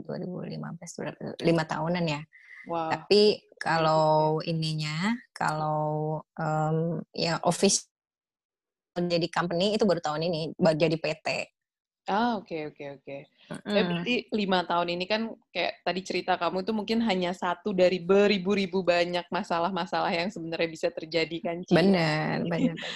[0.03, 2.21] 2015 lima tahunan ya.
[2.67, 2.91] Wow.
[2.91, 7.87] Tapi kalau ininya kalau um, ya office
[9.05, 11.29] jadi company itu baru tahun ini jadi PT.
[12.07, 13.03] Ah, oke okay, oke okay, oke.
[13.03, 13.21] Okay.
[13.67, 13.87] Mm.
[13.91, 18.87] Berarti lima tahun ini kan kayak tadi cerita kamu itu mungkin hanya satu dari beribu-ribu
[18.87, 21.57] banyak masalah-masalah yang sebenarnya bisa terjadi kan?
[21.67, 22.79] Benar, benar.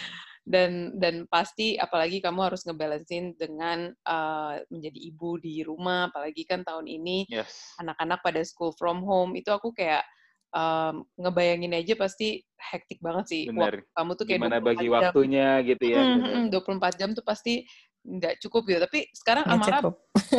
[0.47, 6.63] dan dan pasti apalagi kamu harus ngebalancein dengan uh, menjadi ibu di rumah, apalagi kan
[6.63, 7.77] tahun ini yes.
[7.83, 10.07] anak-anak pada school from home itu aku kayak
[10.55, 13.43] um, ngebayangin aja pasti hektik banget sih.
[13.49, 13.87] Bener.
[13.95, 14.95] kamu tuh kayak gimana bagi jam.
[14.95, 16.01] waktunya gitu ya.
[16.03, 17.65] Hmm, 24 jam tuh pasti
[18.05, 18.81] nggak cukup gitu.
[18.85, 19.79] Tapi sekarang nggak Amara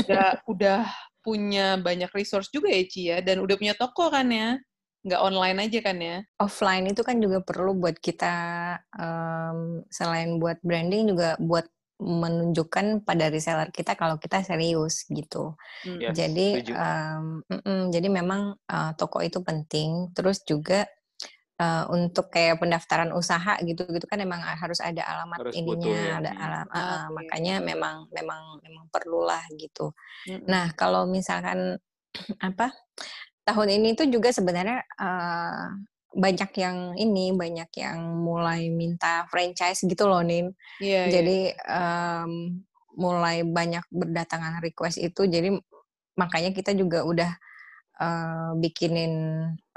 [0.05, 0.79] udah udah
[1.21, 4.57] punya banyak resource juga ya Ci ya dan udah punya toko kan ya.
[5.01, 6.17] Nggak online aja kan ya.
[6.37, 8.35] Offline itu kan juga perlu buat kita
[8.97, 11.65] um, selain buat branding juga buat
[12.01, 15.53] menunjukkan pada reseller kita kalau kita serius gitu.
[15.85, 16.01] Hmm.
[16.01, 20.09] Yes, jadi um, mm -mm, jadi memang uh, toko itu penting.
[20.17, 20.89] Terus juga
[21.61, 26.13] uh, untuk kayak pendaftaran usaha gitu gitu kan emang harus ada alamat harus ininya ya.
[26.17, 29.93] ada alam uh, uh, makanya memang memang memang perlulah gitu
[30.25, 30.49] hmm.
[30.49, 31.77] nah kalau misalkan
[32.41, 32.73] apa
[33.45, 35.69] tahun ini tuh juga sebenarnya uh,
[36.11, 40.51] banyak yang ini banyak yang mulai minta franchise gitu loh nin
[40.83, 41.11] yeah, iya.
[41.11, 42.23] jadi yeah.
[42.27, 42.63] Um,
[42.99, 45.55] mulai banyak berdatangan request itu jadi
[46.19, 47.31] makanya kita juga udah
[48.01, 49.13] uh, bikinin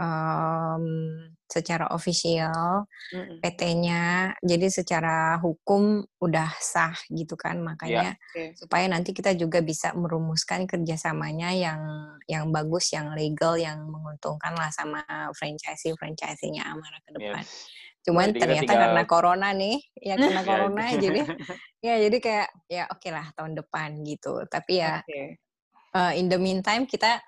[0.01, 0.85] um,
[1.45, 3.39] secara ofisial mm-hmm.
[3.45, 8.33] PT-nya, jadi secara hukum udah sah gitu kan, makanya yeah.
[8.33, 8.57] okay.
[8.57, 11.81] supaya nanti kita juga bisa merumuskan kerjasamanya yang
[12.27, 15.05] yang bagus, yang legal, yang menguntungkan lah sama
[15.37, 17.45] franchise franchise-nya Amara ke depan.
[17.45, 17.85] Yes.
[18.05, 18.83] Cuman jadi ternyata tinggal...
[18.85, 21.21] karena corona nih, ya karena ya, corona jadi
[21.87, 24.45] ya jadi kayak ya oke okay lah tahun depan gitu.
[24.49, 25.39] Tapi ya okay.
[25.97, 27.21] uh, in the meantime kita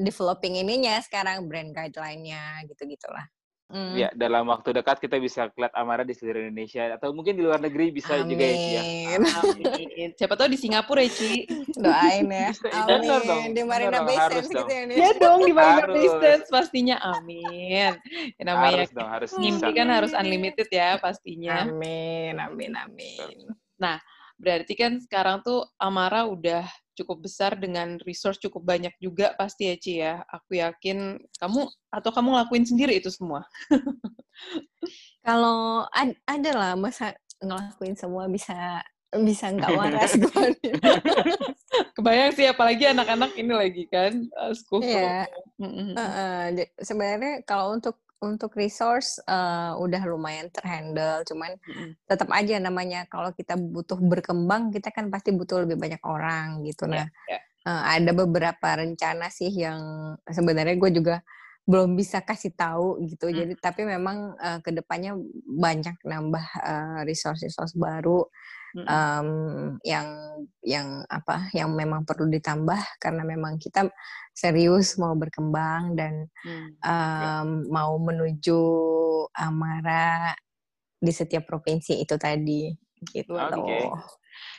[0.00, 3.28] developing ininya sekarang brand guideline-nya gitu-gitulah.
[3.70, 3.94] Mm.
[3.94, 7.62] Ya, dalam waktu dekat kita bisa lihat Amara di seluruh Indonesia atau mungkin di luar
[7.62, 8.34] negeri bisa Amin.
[8.34, 8.82] juga ya, ya.
[9.46, 10.10] Amin.
[10.18, 11.46] Siapa tahu di Singapura ya, Ci.
[11.78, 12.50] Doain ya.
[12.66, 13.22] Amin.
[13.22, 13.54] Dong.
[13.54, 14.90] Di Marina Bay Sands gitu ya.
[14.90, 16.98] Ya dong di Marina Bay Sands pastinya.
[17.14, 17.94] Amin.
[18.34, 21.62] Ya, namanya harus dong, harus mimpi kan harus unlimited ya pastinya.
[21.62, 22.42] Amin.
[22.42, 22.74] Amin.
[22.74, 23.54] Amin.
[23.78, 24.02] Nah,
[24.34, 26.66] berarti kan sekarang tuh Amara udah
[27.00, 30.14] cukup besar dengan resource cukup banyak juga pasti ya Ci ya.
[30.28, 33.48] Aku yakin kamu atau kamu ngelakuin sendiri itu semua.
[35.26, 40.14] Kalau ad, ada lah masa ngelakuin semua bisa bisa nggak waras
[41.98, 44.84] Kebayang sih apalagi anak-anak ini lagi kan uh, school.
[44.84, 45.26] Iya.
[45.58, 46.44] Uh, uh,
[46.78, 51.90] sebenarnya kalau untuk untuk resource uh, udah lumayan terhandle, cuman mm-hmm.
[52.04, 56.84] tetap aja namanya kalau kita butuh berkembang, kita kan pasti butuh lebih banyak orang gitu.
[56.84, 57.42] Nah, yeah, yeah.
[57.60, 59.80] Uh, ada beberapa rencana sih yang
[60.24, 61.20] sebenarnya gue juga
[61.68, 63.28] belum bisa kasih tahu gitu.
[63.28, 63.36] Mm.
[63.36, 68.24] Jadi tapi memang uh, ke depannya banyak nambah uh, resource-resource baru
[68.76, 69.28] um,
[69.82, 70.08] yang
[70.62, 73.90] yang apa yang memang perlu ditambah karena memang kita
[74.30, 76.26] serius mau berkembang dan
[76.84, 78.60] um, mau menuju
[79.36, 80.34] Amara
[81.00, 82.70] di setiap provinsi itu tadi
[83.08, 83.32] gitu.
[83.36, 83.88] Okay.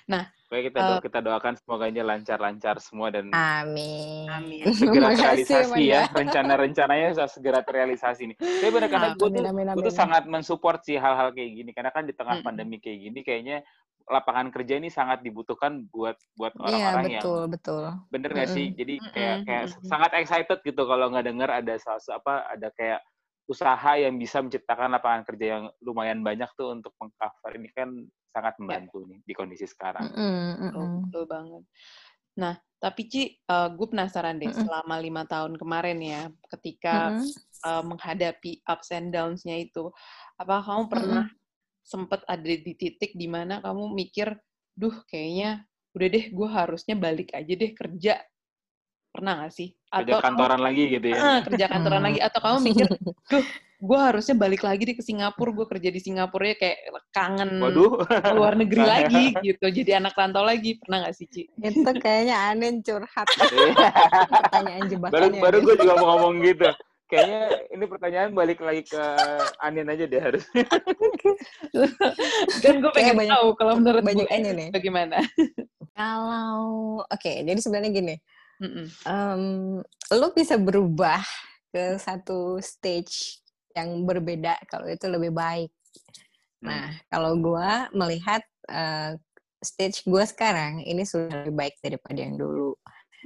[0.09, 4.27] Nah, Baik kita do uh, kita doakan semoga ini lancar-lancar semua dan Amin.
[4.27, 4.67] Amin.
[4.75, 8.37] Segera terrealisasi ya rencana-rencananya bisa segera terrealisasi nih.
[8.37, 12.03] Tapi benar karena gue tuh gue tuh sangat mensupport sih hal-hal kayak gini karena kan
[12.03, 12.45] di tengah hmm.
[12.45, 13.63] pandemi kayak gini kayaknya
[14.09, 17.83] lapangan kerja ini sangat dibutuhkan buat buat iya, orang-orang yeah, betul, yang betul.
[18.09, 18.65] bener nggak mm -hmm.
[18.65, 19.87] sih jadi kayak kayak mm -hmm.
[19.87, 22.99] sangat excited gitu kalau nggak dengar ada salah apa ada kayak
[23.49, 27.89] usaha yang bisa menciptakan lapangan kerja yang lumayan banyak tuh untuk mengcover ini kan
[28.31, 28.59] sangat iya.
[28.63, 29.09] membantu yeah.
[29.11, 30.07] nih di kondisi sekarang.
[30.07, 30.55] Mm -hmm.
[30.71, 31.63] betul, betul banget.
[32.39, 34.65] Nah Tapi Ci, uh, gue penasaran deh mm -mm.
[34.65, 37.49] selama lima tahun kemarin ya, ketika mm -mm.
[37.61, 39.93] Uh, menghadapi ups and downs-nya itu,
[40.41, 41.40] apa kamu pernah mm -mm.
[41.91, 44.31] Sempat ada di titik di mana kamu mikir,
[44.71, 48.23] duh kayaknya udah deh gue harusnya balik aja deh kerja.
[49.11, 49.75] Pernah gak sih?
[49.91, 51.17] Atau kerja kantoran kamu, lagi gitu ya?
[51.19, 52.19] Uh, kerja kantoran lagi.
[52.23, 52.87] Atau kamu mikir,
[53.27, 53.45] duh
[53.81, 56.77] gue harusnya balik lagi di ke Singapura gue kerja di Singapura ya kayak
[57.09, 58.05] kangen Waduh.
[58.37, 61.49] luar negeri lagi gitu jadi anak rantau lagi pernah gak sih Ci?
[61.49, 63.89] itu kayaknya aneh curhat iya.
[64.37, 66.69] pertanyaan jebakan baru baru gue juga mau ngomong gitu
[67.11, 69.03] kayaknya ini pertanyaan balik lagi ke
[69.59, 70.47] Anin aja deh harus
[72.63, 75.19] dan gue pengen banyak, tahu kalau menurut banyak ini nih bagaimana
[75.99, 78.15] kalau oke okay, jadi sebenarnya gini
[78.63, 78.85] mm -mm.
[79.03, 79.43] Um,
[80.15, 81.19] lo bisa berubah
[81.71, 83.41] ke satu stage
[83.75, 85.71] yang berbeda kalau itu lebih baik.
[86.61, 86.99] Nah, hmm.
[87.09, 89.15] kalau gue melihat uh,
[89.63, 92.75] stage gue sekarang ini sudah lebih baik daripada yang dulu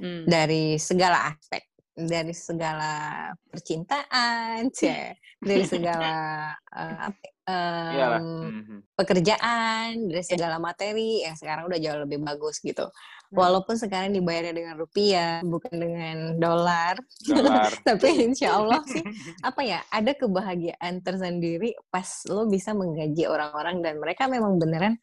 [0.00, 0.24] hmm.
[0.30, 1.66] dari segala aspek,
[1.96, 11.64] dari segala percintaan, cek, dari segala uh, apa, um, pekerjaan, dari segala materi yang sekarang
[11.72, 12.84] udah jauh lebih bagus gitu.
[12.84, 13.42] Hmm.
[13.42, 17.00] Walaupun sekarang dibayarnya dengan rupiah, bukan dengan dolar.
[17.24, 17.72] dolar.
[17.88, 19.02] Tapi insya Allah sih,
[19.40, 25.00] apa ya, ada kebahagiaan tersendiri pas lo bisa menggaji orang-orang dan mereka memang beneran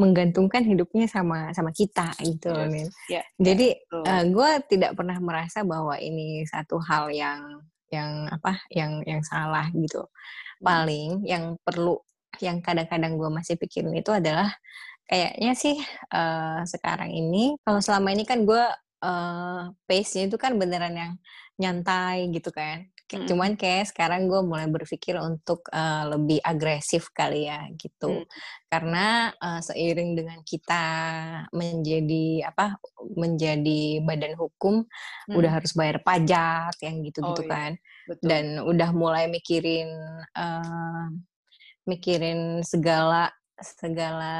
[0.00, 2.88] menggantungkan hidupnya sama sama kita gitu yes.
[3.12, 3.24] Yeah.
[3.36, 7.60] Jadi uh, eh, gue tidak pernah merasa bahwa ini satu hal yang
[7.92, 10.00] yang apa yang yang salah gitu.
[10.00, 10.64] Hmm.
[10.64, 12.00] Paling yang perlu
[12.40, 14.48] yang kadang-kadang gue masih pikirin itu adalah
[15.04, 15.76] kayaknya sih
[16.14, 18.64] uh, sekarang ini kalau selama ini kan gue
[19.04, 21.12] uh, pace-nya itu kan beneran yang
[21.60, 22.88] nyantai gitu kan.
[23.10, 23.26] Mm.
[23.26, 28.22] Cuman kayak sekarang gue mulai berpikir untuk uh, lebih agresif kali ya gitu.
[28.22, 28.26] Mm.
[28.70, 30.84] Karena uh, seiring dengan kita
[31.50, 32.78] menjadi apa
[33.18, 34.86] menjadi badan hukum
[35.26, 35.34] mm.
[35.34, 37.52] udah harus bayar pajak yang gitu-gitu oh, iya.
[37.52, 37.72] kan.
[38.06, 38.26] Betul.
[38.30, 39.90] Dan udah mulai mikirin
[40.38, 41.10] uh,
[41.90, 44.34] mikirin segala segala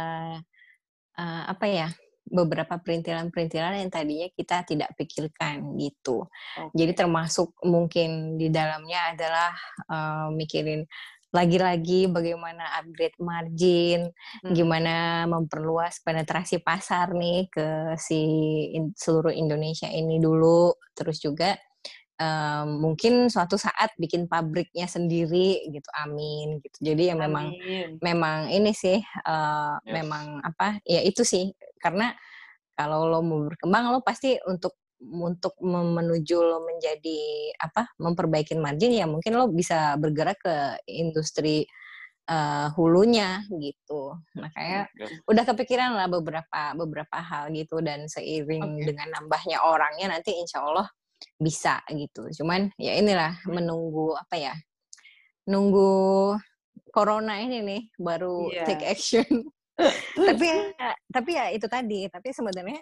[1.18, 1.88] uh, apa ya
[2.30, 6.30] beberapa perintilan-perintilan yang tadinya kita tidak pikirkan gitu.
[6.54, 6.86] Okay.
[6.86, 9.52] Jadi termasuk mungkin di dalamnya adalah
[9.90, 10.86] uh, mikirin
[11.30, 14.10] lagi-lagi bagaimana upgrade margin,
[14.42, 14.50] hmm.
[14.50, 18.18] gimana memperluas penetrasi pasar nih ke si
[18.74, 21.54] in, seluruh Indonesia ini dulu, terus juga
[22.20, 27.88] um, mungkin suatu saat bikin pabriknya sendiri gitu amin gitu jadi ya memang amin.
[28.04, 29.90] memang ini sih uh, yes.
[29.90, 32.12] memang apa ya itu sih karena
[32.76, 37.20] kalau lo mau berkembang lo pasti untuk untuk menuju lo menjadi
[37.56, 41.64] apa memperbaiki margin ya mungkin lo bisa bergerak ke industri
[42.28, 44.12] uh, hulunya gitu.
[44.36, 45.24] Makanya yes.
[45.24, 48.92] udah kepikiran lah beberapa beberapa hal gitu dan seiring okay.
[48.92, 50.88] dengan nambahnya orangnya nanti insya Allah
[51.36, 52.28] bisa gitu.
[52.42, 54.54] Cuman ya inilah menunggu apa ya?
[55.48, 56.34] Nunggu
[56.90, 58.66] corona ini nih baru yeah.
[58.66, 59.28] take action.
[60.28, 62.80] tapi ya, tapi ya itu tadi, tapi sebenarnya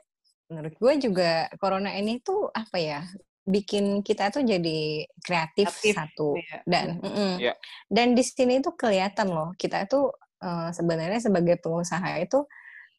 [0.49, 3.01] menurut gue juga corona ini tuh apa ya?
[3.49, 6.61] bikin kita tuh jadi kreatif Aktif, satu yeah.
[6.69, 7.33] dan mm -mm.
[7.41, 7.57] Yeah.
[7.89, 10.13] dan di sini tuh kelihatan loh kita tuh
[10.45, 12.45] uh, sebenarnya sebagai pengusaha itu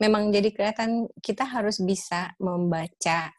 [0.02, 3.30] memang jadi kelihatan kita harus bisa membaca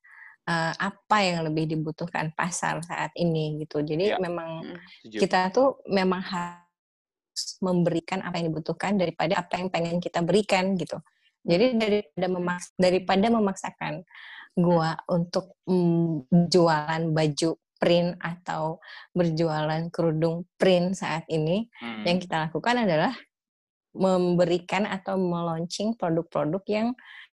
[0.48, 3.83] uh, apa yang lebih dibutuhkan pasar saat ini gitu.
[3.85, 4.18] Jadi ya.
[4.22, 10.24] memang hmm, kita tuh memang harus memberikan apa yang dibutuhkan daripada apa yang pengen kita
[10.24, 11.00] berikan gitu.
[11.40, 14.05] Jadi daripada memaks daripada memaksakan
[14.57, 17.50] gua untuk mm, jualan baju
[17.81, 18.76] print atau
[19.16, 22.05] berjualan kerudung print saat ini, hmm.
[22.05, 23.16] yang kita lakukan adalah
[23.96, 26.88] memberikan atau meluncing produk-produk yang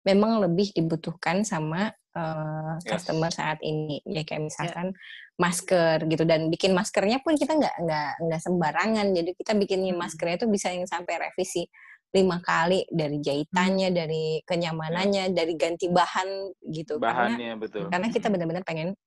[0.08, 4.46] memang lebih dibutuhkan sama uh, customer saat ini ya kayak ya.
[4.50, 5.38] misalkan yeah.
[5.38, 10.02] masker gitu dan bikin maskernya pun kita nggak nggak nggak sembarangan jadi kita bikinnya hmm.
[10.02, 11.70] maskernya itu bisa yang sampai revisi
[12.16, 13.98] lima kali dari jahitannya hmm.
[13.98, 15.36] dari kenyamanannya yeah.
[15.36, 16.30] dari ganti bahan
[16.74, 18.98] gitu bahannya karena, betul karena kita benar-benar pengen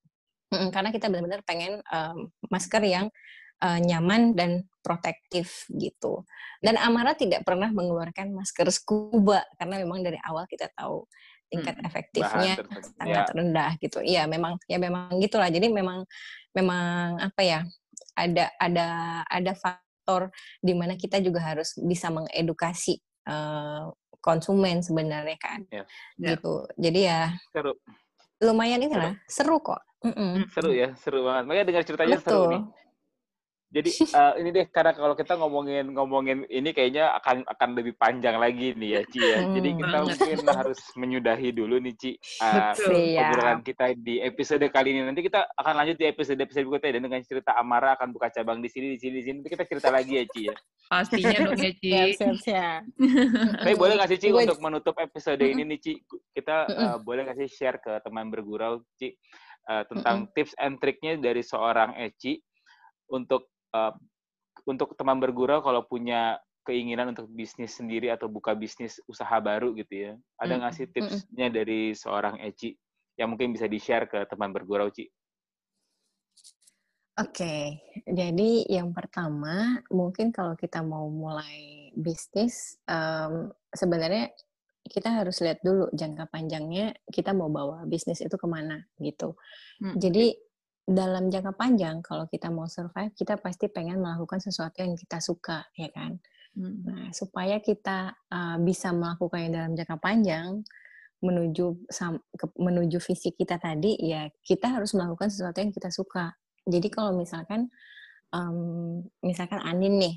[0.51, 3.07] karena kita benar-benar pengen um, masker yang
[3.63, 6.25] uh, nyaman dan protektif gitu.
[6.59, 11.05] Dan Amara tidak pernah mengeluarkan masker scuba karena memang dari awal kita tahu
[11.51, 12.53] tingkat hmm, efektifnya
[12.95, 13.35] sangat ya.
[13.35, 13.99] rendah gitu.
[13.99, 15.51] Iya, memang ya memang gitulah.
[15.51, 16.07] Jadi memang
[16.55, 17.59] memang apa ya?
[18.15, 18.87] Ada ada
[19.27, 20.31] ada faktor
[20.63, 23.91] di mana kita juga harus bisa mengedukasi uh,
[24.23, 25.67] konsumen sebenarnya kan.
[25.67, 25.83] Ya.
[26.15, 26.65] Gitu.
[26.79, 27.75] Jadi ya seru.
[28.41, 29.85] Lumayan ini lah, seru kok.
[30.01, 30.33] Mm -mm.
[30.49, 31.43] Seru ya, seru banget.
[31.45, 32.25] Makanya dengar ceritanya Betul.
[32.25, 32.63] seru nih.
[33.71, 38.35] Jadi uh, ini deh karena kalau kita ngomongin ngomongin ini kayaknya akan akan lebih panjang
[38.35, 39.39] lagi nih ya Ci ya.
[39.39, 40.17] Hmm, Jadi kita banget.
[40.19, 42.11] mungkin harus menyudahi dulu nih Ci
[42.43, 42.75] uh,
[43.15, 45.07] obrolan kita di episode kali ini.
[45.07, 48.59] Nanti kita akan lanjut di episode episode berikutnya dan dengan cerita Amara akan buka cabang
[48.59, 49.35] di sini di sini di sini.
[49.39, 50.55] Nanti kita cerita lagi ya Ci ya.
[50.91, 51.89] Pastinya dong ya Ci.
[51.95, 52.81] Siap siap siap.
[53.63, 55.93] Tapi boleh nggak sih Ci untuk menutup episode ini nih Ci
[56.35, 59.15] kita uh, boleh nggak sih share ke teman bergurau Ci
[59.71, 62.35] uh, tentang tips and triknya dari seorang Eci
[63.11, 63.93] untuk uh,
[64.67, 70.09] untuk teman bergurau kalau punya keinginan untuk bisnis sendiri atau buka bisnis usaha baru gitu
[70.09, 70.13] ya.
[70.37, 72.77] Ada nggak sih tipsnya dari seorang Eci
[73.17, 75.09] yang mungkin bisa di-share ke teman bergurau, Ci?
[77.19, 77.63] Oke, okay.
[78.07, 84.31] jadi yang pertama mungkin kalau kita mau mulai bisnis, um, sebenarnya
[84.87, 89.37] kita harus lihat dulu jangka panjangnya kita mau bawa bisnis itu ke mana gitu.
[89.83, 89.99] Hmm.
[90.01, 90.33] Jadi
[90.85, 95.63] dalam jangka panjang kalau kita mau survive kita pasti pengen melakukan sesuatu yang kita suka
[95.77, 96.17] ya kan
[96.57, 96.75] hmm.
[96.83, 100.65] nah supaya kita uh, bisa melakukannya dalam jangka panjang
[101.21, 101.85] menuju
[102.57, 106.33] menuju visi kita tadi ya kita harus melakukan sesuatu yang kita suka
[106.65, 107.69] jadi kalau misalkan
[108.33, 110.15] um, misalkan Anin nih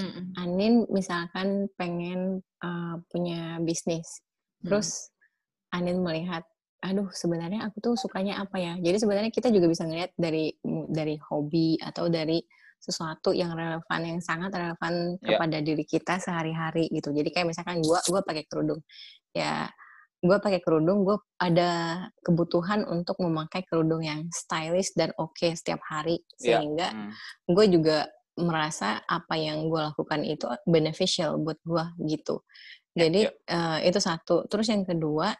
[0.00, 0.32] hmm.
[0.40, 4.24] Anin misalkan pengen uh, punya bisnis
[4.64, 4.72] hmm.
[4.72, 5.12] terus
[5.76, 6.48] Anin melihat
[6.84, 10.52] aduh sebenarnya aku tuh sukanya apa ya jadi sebenarnya kita juga bisa ngeliat dari
[10.92, 12.38] dari hobi atau dari
[12.76, 15.34] sesuatu yang relevan yang sangat relevan yeah.
[15.34, 18.80] kepada diri kita sehari-hari gitu jadi kayak misalkan gue gue pakai kerudung
[19.32, 19.66] ya
[20.20, 25.80] gue pakai kerudung gue ada kebutuhan untuk memakai kerudung yang stylish dan oke okay setiap
[25.84, 26.60] hari iya.
[26.60, 27.10] sehingga yeah.
[27.10, 27.52] mm.
[27.52, 27.98] gue juga
[28.36, 32.44] merasa apa yang gue lakukan itu beneficial buat gue gitu
[32.92, 33.48] ya, jadi yeah.
[33.48, 35.32] Uh, itu satu terus yang kedua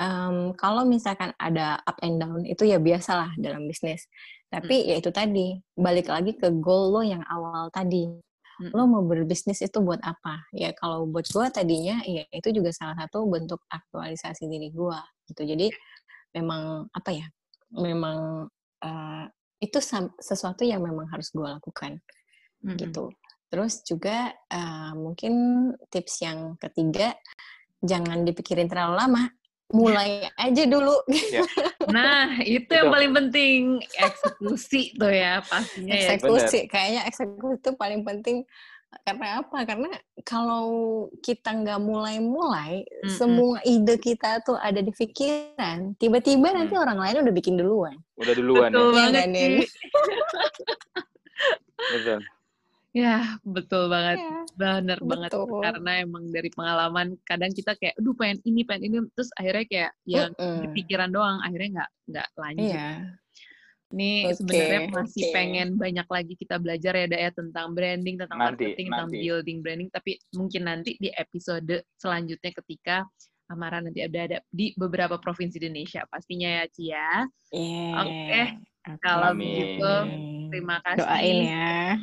[0.00, 4.08] um, kalau misalkan ada up and down itu ya biasalah dalam bisnis.
[4.46, 4.88] Tapi hmm.
[4.88, 8.06] ya itu tadi balik lagi ke goal lo yang awal tadi.
[8.56, 8.72] Hmm.
[8.72, 10.48] Lo mau berbisnis itu buat apa?
[10.54, 15.42] Ya kalau buat gue tadinya ya itu juga salah satu bentuk aktualisasi diri gue gitu.
[15.44, 15.66] Jadi
[16.36, 17.26] memang apa ya?
[17.74, 18.48] Memang
[18.86, 19.24] uh,
[19.60, 19.78] itu
[20.20, 22.00] sesuatu yang memang harus gue lakukan
[22.64, 22.78] hmm.
[22.80, 23.12] gitu.
[23.46, 25.34] Terus juga uh, mungkin
[25.90, 27.14] tips yang ketiga
[27.84, 29.22] jangan dipikirin terlalu lama
[29.74, 30.96] mulai aja dulu.
[31.10, 31.42] Ya.
[31.86, 36.14] Nah, itu yang paling penting eksekusi tuh ya pastinya ya.
[36.14, 36.70] Eksekusi, ya.
[36.70, 38.46] kayaknya eksekusi itu paling penting
[39.02, 39.58] karena apa?
[39.66, 39.90] Karena
[40.22, 40.66] kalau
[41.20, 43.12] kita nggak mulai-mulai, mm -hmm.
[43.12, 45.98] semua ide kita tuh ada di pikiran.
[45.98, 46.56] Tiba-tiba mm.
[46.56, 47.96] nanti orang lain udah bikin duluan.
[48.16, 48.94] Udah duluan Betul ya.
[48.96, 49.48] banget ya,
[51.92, 52.18] Betul.
[52.96, 54.24] Ya, betul banget.
[54.24, 55.08] Ya, Bener betul.
[55.12, 55.30] banget.
[55.36, 58.96] Karena emang dari pengalaman kadang kita kayak, aduh pengen ini, pengen ini.
[59.12, 60.60] Terus akhirnya kayak yang uh -uh.
[60.64, 61.44] di pikiran doang.
[61.44, 62.72] Akhirnya nggak nggak lanjut.
[62.72, 62.88] Iya.
[63.86, 65.34] Ini okay, sebenarnya masih okay.
[65.36, 68.96] pengen banyak lagi kita belajar ya, ya tentang branding, tentang nanti, marketing, nanti.
[68.96, 69.88] tentang building branding.
[69.92, 73.04] Tapi mungkin nanti di episode selanjutnya ketika
[73.46, 76.90] Amara nanti ada, ada di beberapa provinsi di Indonesia pastinya ya Cia.
[76.90, 77.08] Ya.
[77.54, 77.92] Yeah.
[78.02, 78.46] Oke, okay.
[79.04, 79.92] kalau begitu
[80.50, 81.04] terima kasih.
[81.04, 81.94] Doain ya.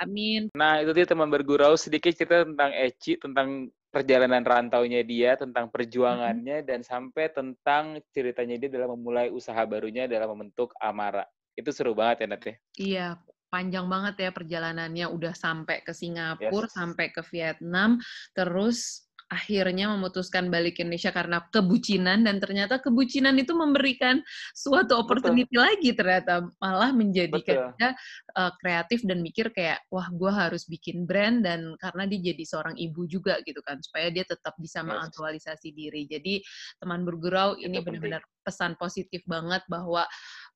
[0.00, 0.48] Amin.
[0.56, 6.62] Nah, itu dia teman bergurau sedikit cerita tentang Eci, tentang perjalanan rantaunya dia, tentang perjuangannya,
[6.62, 6.70] mm -hmm.
[6.72, 11.28] dan sampai tentang ceritanya dia dalam memulai usaha barunya dalam membentuk Amara.
[11.52, 12.42] Itu seru banget ya, Nat?
[12.42, 12.54] Ya?
[12.80, 13.06] Iya,
[13.52, 15.06] panjang banget ya perjalanannya.
[15.10, 16.72] Udah sampai ke Singapura, yes.
[16.72, 18.00] sampai ke Vietnam,
[18.32, 24.18] terus akhirnya memutuskan balik ke Indonesia karena kebucinan dan ternyata kebucinan itu memberikan
[24.52, 25.62] suatu opportunity Betul.
[25.62, 26.32] lagi ternyata.
[26.58, 27.94] Malah menjadikan dia
[28.34, 32.74] uh, kreatif dan mikir kayak wah gue harus bikin brand dan karena dia jadi seorang
[32.74, 33.78] ibu juga gitu kan.
[33.78, 34.88] Supaya dia tetap bisa yes.
[34.90, 36.10] mengaktualisasi diri.
[36.10, 36.42] Jadi
[36.82, 40.02] teman bergurau ini benar-benar pesan positif banget bahwa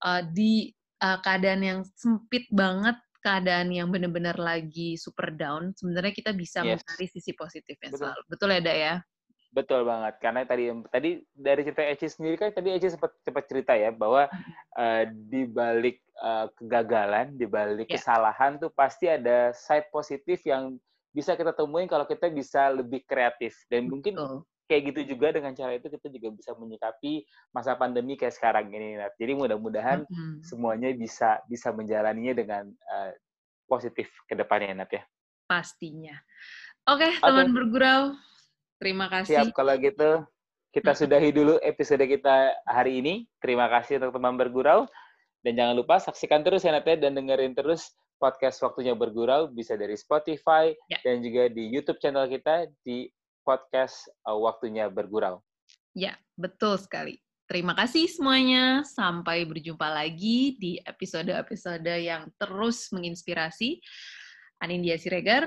[0.02, 6.36] uh, di uh, keadaan yang sempit banget keadaan yang benar-benar lagi super down, sebenarnya kita
[6.36, 6.84] bisa yes.
[6.84, 8.00] mencari sisi positifnya Betul.
[8.04, 8.22] selalu.
[8.28, 8.94] Betul ya, Dak ya?
[9.54, 10.14] Betul banget.
[10.18, 14.26] Karena tadi tadi dari cerita Eci sendiri kan tadi Eci sempat cepat cerita ya bahwa
[14.76, 17.96] uh, di balik uh, kegagalan, di balik yeah.
[17.96, 20.76] kesalahan tuh pasti ada side positif yang
[21.14, 24.18] bisa kita temuin kalau kita bisa lebih kreatif dan mungkin
[24.66, 27.22] kayak gitu juga dengan cara itu kita juga bisa menyikapi
[27.54, 28.98] masa pandemi kayak sekarang ini.
[29.20, 30.42] Jadi mudah-mudahan mm-hmm.
[30.42, 33.14] semuanya bisa bisa menjalaninya dengan uh,
[33.64, 35.02] positif ke depannya Nat ya.
[35.44, 36.16] Pastinya.
[36.88, 37.56] Oke, okay, teman okay.
[37.56, 38.02] bergurau.
[38.80, 39.40] Terima kasih.
[39.40, 40.24] Siap kalau gitu
[40.74, 43.14] kita sudahi dulu episode kita hari ini.
[43.38, 44.90] Terima kasih untuk teman bergurau
[45.44, 49.76] dan jangan lupa saksikan terus ya Nat ya dan dengerin terus podcast Waktunya Bergurau bisa
[49.76, 50.98] dari Spotify ya.
[51.04, 53.12] dan juga di YouTube channel kita di
[53.44, 55.44] podcast uh, Waktunya Bergurau.
[55.92, 57.20] Ya, betul sekali.
[57.54, 58.82] Terima kasih semuanya.
[58.82, 63.78] Sampai berjumpa lagi di episode-episode yang terus menginspirasi.
[64.58, 65.46] Anindya Siregar.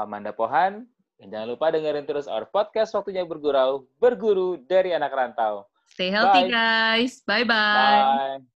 [0.00, 0.88] Amanda Pohan.
[1.20, 5.68] Dan jangan lupa dengerin terus our podcast Waktunya Bergurau, berguru dari anak rantau.
[5.92, 6.56] Stay healthy, Bye.
[6.56, 7.20] guys.
[7.28, 8.40] Bye-bye.
[8.40, 8.48] Bye.